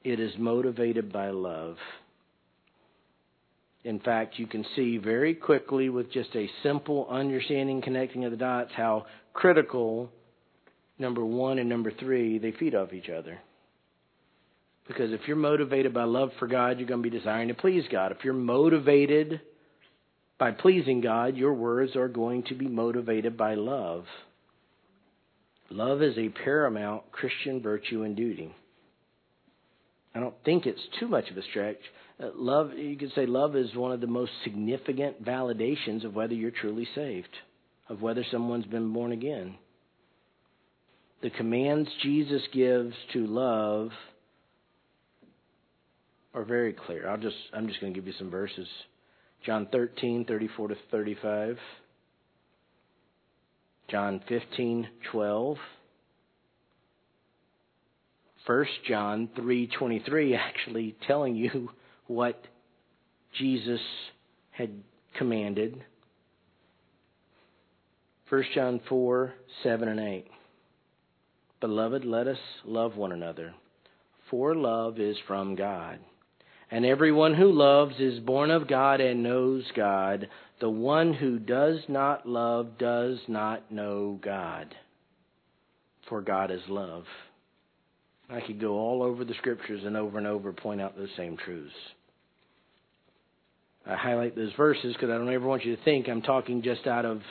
[0.05, 1.75] It is motivated by love.
[3.83, 8.37] In fact, you can see very quickly with just a simple understanding, connecting of the
[8.37, 10.09] dots, how critical
[10.97, 13.39] number one and number three, they feed off each other.
[14.87, 17.83] Because if you're motivated by love for God, you're going to be desiring to please
[17.91, 18.13] God.
[18.13, 19.41] If you're motivated
[20.37, 24.05] by pleasing God, your words are going to be motivated by love.
[25.69, 28.53] Love is a paramount Christian virtue and duty.
[30.13, 31.79] I don't think it's too much of a stretch.
[32.21, 36.33] Uh, love, you could say, love is one of the most significant validations of whether
[36.33, 37.35] you're truly saved,
[37.89, 39.55] of whether someone's been born again.
[41.21, 43.89] The commands Jesus gives to love
[46.33, 47.09] are very clear.
[47.09, 48.67] I'll just I'm just going to give you some verses.
[49.45, 51.57] John 13, 34 to 35.
[53.89, 55.57] John 15, 12.
[58.45, 61.69] 1 John 3:23 actually telling you
[62.07, 62.43] what
[63.37, 63.81] Jesus
[64.51, 64.71] had
[65.17, 65.83] commanded.
[68.29, 70.27] 1 John 4, 7 and 8.
[71.59, 73.53] Beloved, let us love one another,
[74.29, 75.99] for love is from God.
[76.71, 80.27] And everyone who loves is born of God and knows God.
[80.59, 84.73] The one who does not love does not know God,
[86.09, 87.03] for God is love.
[88.29, 91.37] I could go all over the scriptures and over and over point out those same
[91.37, 91.73] truths.
[93.85, 96.87] I highlight those verses because I don't ever want you to think I'm talking just
[96.87, 97.21] out of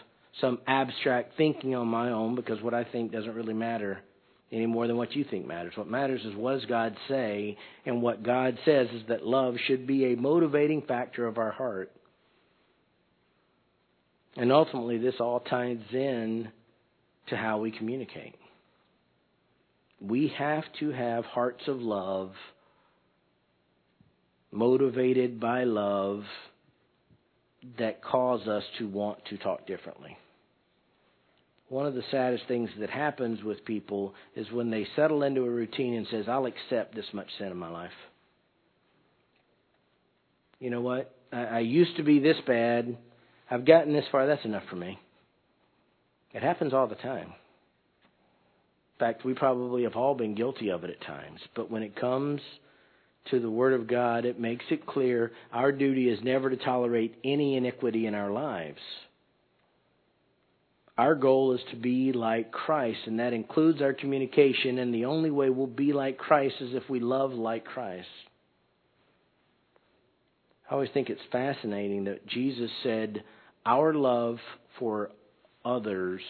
[0.41, 4.01] some abstract thinking on my own because what I think doesn't really matter
[4.55, 5.73] any more than what you think matters.
[5.77, 9.87] What matters is what does God say, and what God says is that love should
[9.87, 11.91] be a motivating factor of our heart.
[14.37, 16.49] And ultimately, this all ties in
[17.29, 18.37] to how we communicate.
[20.01, 22.33] We have to have hearts of love,
[24.53, 26.23] motivated by love,
[27.79, 30.17] that cause us to want to talk differently.
[31.75, 35.51] One of the saddest things that happens with people is when they settle into a
[35.51, 37.91] routine and says, "I'll accept this much sin in my life."
[40.61, 41.13] You know what?
[41.33, 42.97] I, I used to be this bad.
[43.51, 44.29] I've gotten this far.
[44.29, 45.01] That's enough for me.
[46.33, 47.27] It happens all the time.
[47.27, 51.41] In fact, we probably have all been guilty of it at times.
[51.57, 52.41] But when it comes
[53.33, 57.17] to the Word of God, it makes it clear our duty is never to tolerate
[57.25, 58.79] any iniquity in our lives.
[60.97, 65.31] Our goal is to be like Christ, and that includes our communication, and the only
[65.31, 68.07] way we'll be like Christ is if we love like Christ.
[70.71, 73.25] I always think it's fascinating that Jesus said,
[73.67, 74.39] Our love
[74.79, 75.11] for
[75.65, 76.23] others,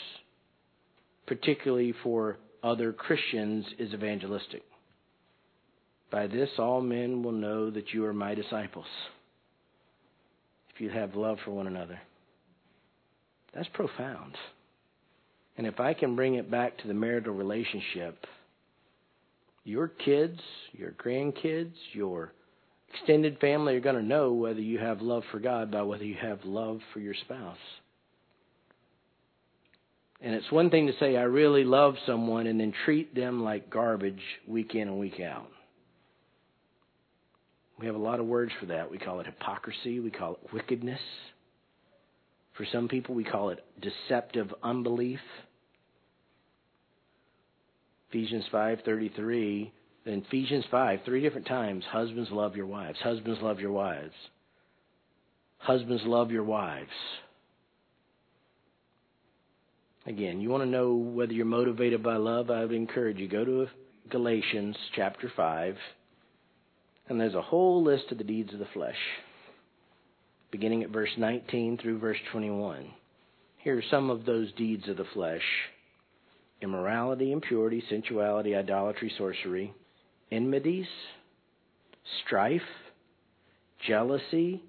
[1.26, 4.62] particularly for other Christians is evangelistic.
[6.10, 8.86] By this, all men will know that you are my disciples.
[10.74, 12.00] If you have love for one another.
[13.54, 14.34] That's profound.
[15.56, 18.26] And if I can bring it back to the marital relationship,
[19.62, 20.40] your kids,
[20.72, 22.32] your grandkids, your
[22.92, 26.16] extended family are going to know whether you have love for God by whether you
[26.20, 27.56] have love for your spouse.
[30.20, 33.68] And it's one thing to say, I really love someone, and then treat them like
[33.68, 35.48] garbage week in and week out.
[37.78, 38.90] We have a lot of words for that.
[38.90, 41.00] We call it hypocrisy, we call it wickedness.
[42.56, 45.20] For some people, we call it deceptive unbelief.
[48.10, 49.72] Ephesians 5:33,
[50.04, 52.98] then Ephesians 5, three different times, husbands love your wives.
[53.00, 54.14] Husbands love your wives.
[55.58, 56.90] Husbands love your wives.
[60.06, 62.50] Again, you want to know whether you're motivated by love?
[62.50, 63.66] I would encourage you go to
[64.10, 65.76] Galatians chapter 5,
[67.08, 68.98] and there's a whole list of the deeds of the flesh,
[70.54, 72.86] beginning at verse 19 through verse 21.
[73.64, 75.42] Here are some of those deeds of the flesh
[76.62, 79.74] immorality, impurity, sensuality, idolatry, sorcery,
[80.30, 80.86] enmities,
[82.24, 82.62] strife,
[83.88, 84.62] jealousy,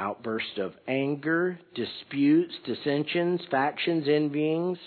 [0.00, 4.78] outbursts of anger, disputes, dissensions, factions, envyings.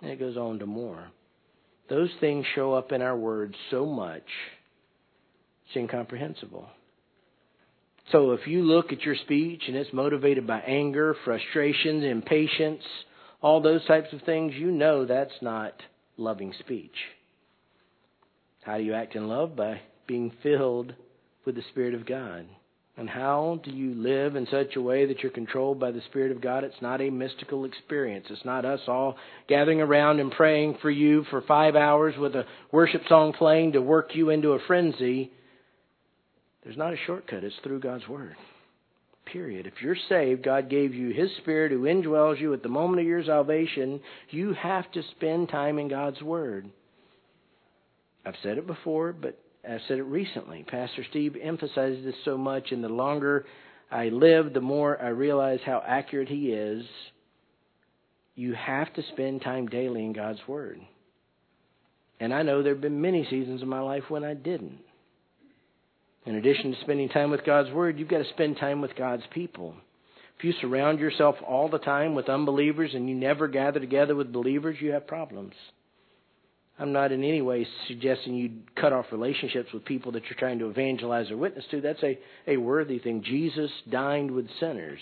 [0.00, 1.12] And it goes on to more.
[1.88, 4.26] Those things show up in our words so much,
[5.68, 6.66] it's incomprehensible.
[8.12, 12.82] So if you look at your speech and it's motivated by anger, frustrations, impatience,
[13.40, 15.74] all those types of things, you know that's not
[16.18, 16.94] loving speech.
[18.62, 19.56] How do you act in love?
[19.56, 20.94] By being filled
[21.44, 22.46] with the Spirit of God.
[22.98, 26.30] And how do you live in such a way that you're controlled by the Spirit
[26.30, 26.62] of God?
[26.62, 28.26] It's not a mystical experience.
[28.28, 29.16] It's not us all
[29.48, 33.80] gathering around and praying for you for five hours with a worship song playing to
[33.80, 35.32] work you into a frenzy.
[36.64, 37.44] There's not a shortcut.
[37.44, 38.36] It's through God's Word.
[39.24, 39.66] Period.
[39.66, 43.06] If you're saved, God gave you His Spirit who indwells you at the moment of
[43.06, 44.00] your salvation.
[44.30, 46.68] You have to spend time in God's Word.
[48.24, 49.38] I've said it before, but
[49.68, 50.64] I've said it recently.
[50.64, 53.44] Pastor Steve emphasizes this so much, and the longer
[53.90, 56.84] I live, the more I realize how accurate he is.
[58.34, 60.80] You have to spend time daily in God's Word.
[62.18, 64.78] And I know there have been many seasons in my life when I didn't.
[66.24, 69.24] In addition to spending time with God's Word, you've got to spend time with God's
[69.32, 69.74] people.
[70.38, 74.32] If you surround yourself all the time with unbelievers and you never gather together with
[74.32, 75.54] believers, you have problems.
[76.78, 80.58] I'm not in any way suggesting you cut off relationships with people that you're trying
[80.60, 81.80] to evangelize or witness to.
[81.80, 83.22] That's a, a worthy thing.
[83.24, 85.00] Jesus dined with sinners.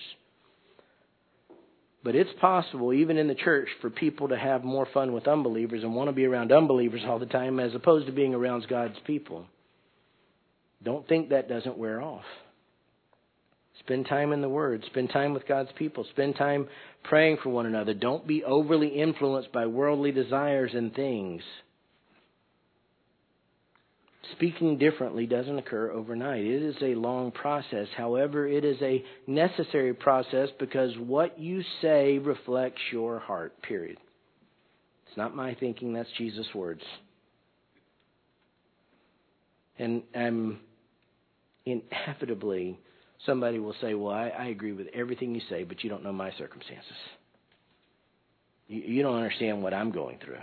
[2.02, 5.82] But it's possible, even in the church, for people to have more fun with unbelievers
[5.82, 8.98] and want to be around unbelievers all the time as opposed to being around God's
[9.06, 9.46] people.
[10.83, 12.24] Don't think that doesn't wear off.
[13.81, 14.85] Spend time in the Word.
[14.87, 16.07] Spend time with God's people.
[16.11, 16.68] Spend time
[17.05, 17.95] praying for one another.
[17.95, 21.43] Don't be overly influenced by worldly desires and things.
[24.33, 26.45] Speaking differently doesn't occur overnight.
[26.45, 27.89] It is a long process.
[27.97, 33.99] However, it is a necessary process because what you say reflects your heart, period.
[35.09, 36.83] It's not my thinking, that's Jesus' words.
[39.78, 40.61] And I'm
[41.64, 42.78] inevitably
[43.26, 46.12] somebody will say, Well, I, I agree with everything you say, but you don't know
[46.12, 46.96] my circumstances.
[48.68, 50.38] You, you don't understand what I'm going through.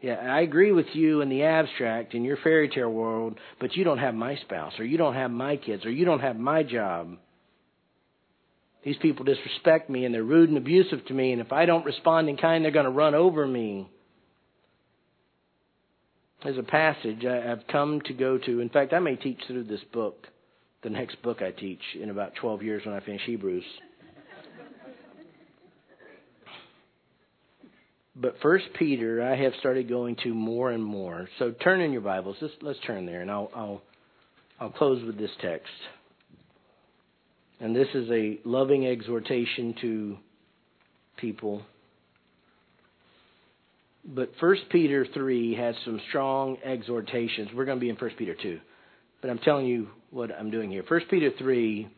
[0.00, 3.84] Yeah, I agree with you in the abstract in your fairy tale world, but you
[3.84, 6.62] don't have my spouse, or you don't have my kids, or you don't have my
[6.62, 7.16] job.
[8.84, 11.84] These people disrespect me and they're rude and abusive to me, and if I don't
[11.84, 13.90] respond in kind, they're going to run over me.
[16.46, 18.60] There's a passage I've come to go to.
[18.60, 20.28] In fact, I may teach through this book
[20.84, 23.64] the next book I teach in about 12 years when I finish Hebrews.
[28.14, 31.28] But First Peter, I have started going to more and more.
[31.40, 32.36] So turn in your Bibles.
[32.40, 33.82] Let's, let's turn there, and I'll, I'll
[34.60, 35.66] I'll close with this text.
[37.58, 40.16] And this is a loving exhortation to
[41.16, 41.62] people.
[44.06, 47.48] But First Peter three has some strong exhortations.
[47.54, 48.60] We're going to be in First Peter two.
[49.20, 50.84] But I'm telling you what I'm doing here.
[50.86, 51.88] 1 Peter 3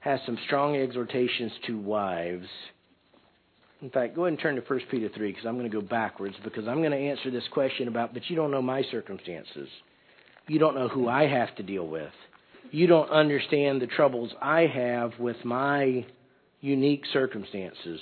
[0.00, 2.46] has some strong exhortations to wives.
[3.82, 5.86] In fact, go ahead and turn to 1 Peter 3 because I'm going to go
[5.86, 9.68] backwards because I'm going to answer this question about, but you don't know my circumstances.
[10.48, 12.12] You don't know who I have to deal with.
[12.70, 16.04] You don't understand the troubles I have with my
[16.60, 18.00] unique circumstances.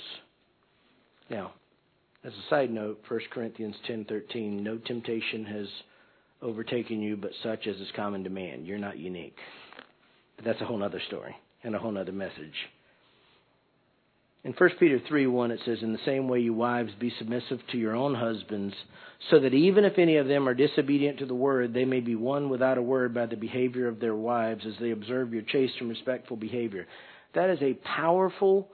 [1.29, 1.53] Now,
[2.25, 5.67] as a side note, 1 Corinthians 10:13, no temptation has
[6.41, 8.65] overtaken you, but such as is common to man.
[8.65, 9.37] You're not unique.
[10.35, 12.55] But that's a whole other story and a whole other message.
[14.43, 17.59] In 1 Peter 3 1, it says, In the same way, you wives, be submissive
[17.71, 18.75] to your own husbands,
[19.29, 22.15] so that even if any of them are disobedient to the word, they may be
[22.15, 25.75] won without a word by the behavior of their wives as they observe your chaste
[25.79, 26.87] and respectful behavior.
[27.33, 28.69] That is a powerful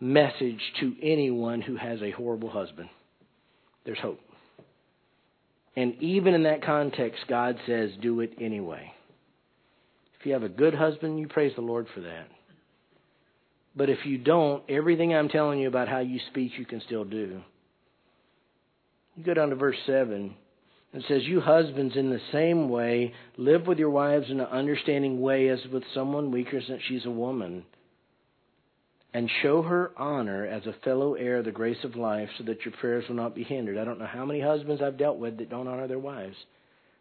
[0.00, 2.88] message to anyone who has a horrible husband.
[3.84, 4.20] There's hope.
[5.76, 8.92] And even in that context, God says, do it anyway.
[10.18, 12.28] If you have a good husband, you praise the Lord for that.
[13.76, 17.04] But if you don't, everything I'm telling you about how you speak, you can still
[17.04, 17.40] do.
[19.16, 20.34] You go down to verse 7.
[20.92, 25.20] It says, You husbands, in the same way, live with your wives in an understanding
[25.20, 27.64] way as with someone weaker, since she's a woman
[29.12, 32.64] and show her honor as a fellow heir of the grace of life so that
[32.64, 33.76] your prayers will not be hindered.
[33.76, 36.36] I don't know how many husbands I've dealt with that don't honor their wives,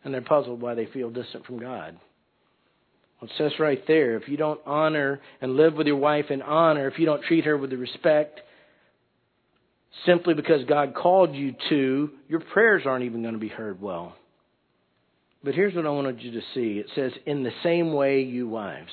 [0.03, 1.99] and they're puzzled why they feel distant from God.
[3.21, 6.41] Well, it says right there if you don't honor and live with your wife in
[6.41, 8.39] honor, if you don't treat her with the respect
[10.05, 14.15] simply because God called you to, your prayers aren't even going to be heard well.
[15.43, 18.47] But here's what I wanted you to see it says, in the same way, you
[18.47, 18.91] wives.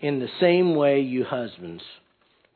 [0.00, 1.82] In the same way, you husbands.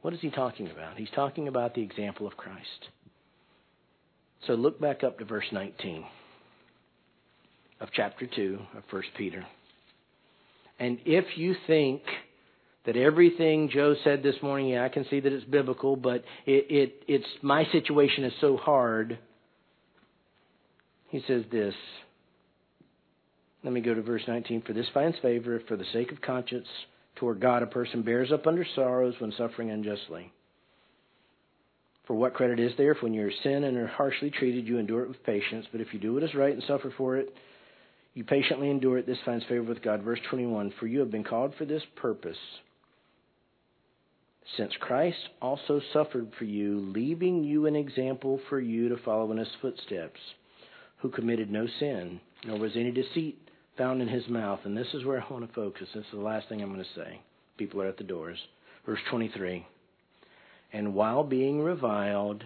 [0.02, 0.96] What is he talking about?
[0.96, 2.88] He's talking about the example of Christ.
[4.46, 6.04] So look back up to verse 19
[7.80, 9.44] of chapter 2 of 1 Peter.
[10.78, 12.02] And if you think
[12.86, 16.66] that everything Joe said this morning, yeah, I can see that it's biblical, but it,
[16.70, 19.18] it it's my situation is so hard.
[21.08, 21.74] He says this.
[23.64, 24.62] Let me go to verse 19.
[24.62, 26.66] For this finds favor for the sake of conscience
[27.18, 30.32] toward God a person bears up under sorrows when suffering unjustly.
[32.06, 34.78] For what credit is there if when you are sin and are harshly treated you
[34.78, 35.66] endure it with patience?
[35.70, 37.34] But if you do what is right and suffer for it,
[38.14, 39.06] you patiently endure it.
[39.06, 40.02] This finds favor with God.
[40.02, 42.38] Verse 21 For you have been called for this purpose,
[44.56, 49.38] since Christ also suffered for you, leaving you an example for you to follow in
[49.38, 50.18] his footsteps,
[50.98, 53.38] who committed no sin, nor was any deceit
[53.78, 54.60] found in his mouth.
[54.64, 55.88] And this is where I want to focus.
[55.94, 57.20] This is the last thing I'm going to say.
[57.56, 58.38] People are at the doors.
[58.84, 59.66] Verse 23.
[60.72, 62.44] And while being reviled,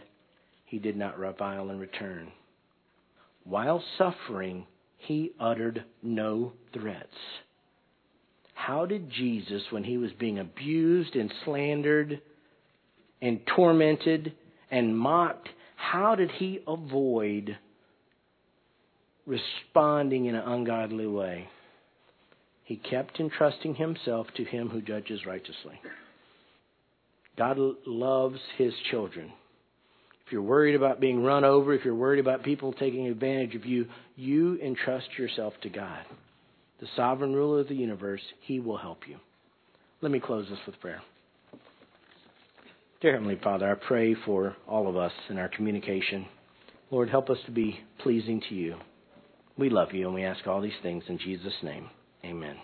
[0.66, 2.30] he did not revile in return.
[3.44, 4.66] While suffering,
[4.98, 7.16] he uttered no threats.
[8.54, 12.20] How did Jesus, when he was being abused and slandered
[13.20, 14.34] and tormented
[14.70, 17.56] and mocked, how did he avoid
[19.26, 21.48] responding in an ungodly way?
[22.64, 25.80] He kept entrusting himself to him who judges righteously.
[27.36, 29.32] God loves his children.
[30.26, 33.66] If you're worried about being run over, if you're worried about people taking advantage of
[33.66, 36.04] you, you entrust yourself to God.
[36.80, 39.16] The sovereign ruler of the universe, he will help you.
[40.00, 41.02] Let me close this with prayer.
[43.00, 46.26] Dear Heavenly Father, I pray for all of us in our communication.
[46.90, 48.76] Lord, help us to be pleasing to you.
[49.58, 51.88] We love you and we ask all these things in Jesus' name.
[52.24, 52.56] Amen.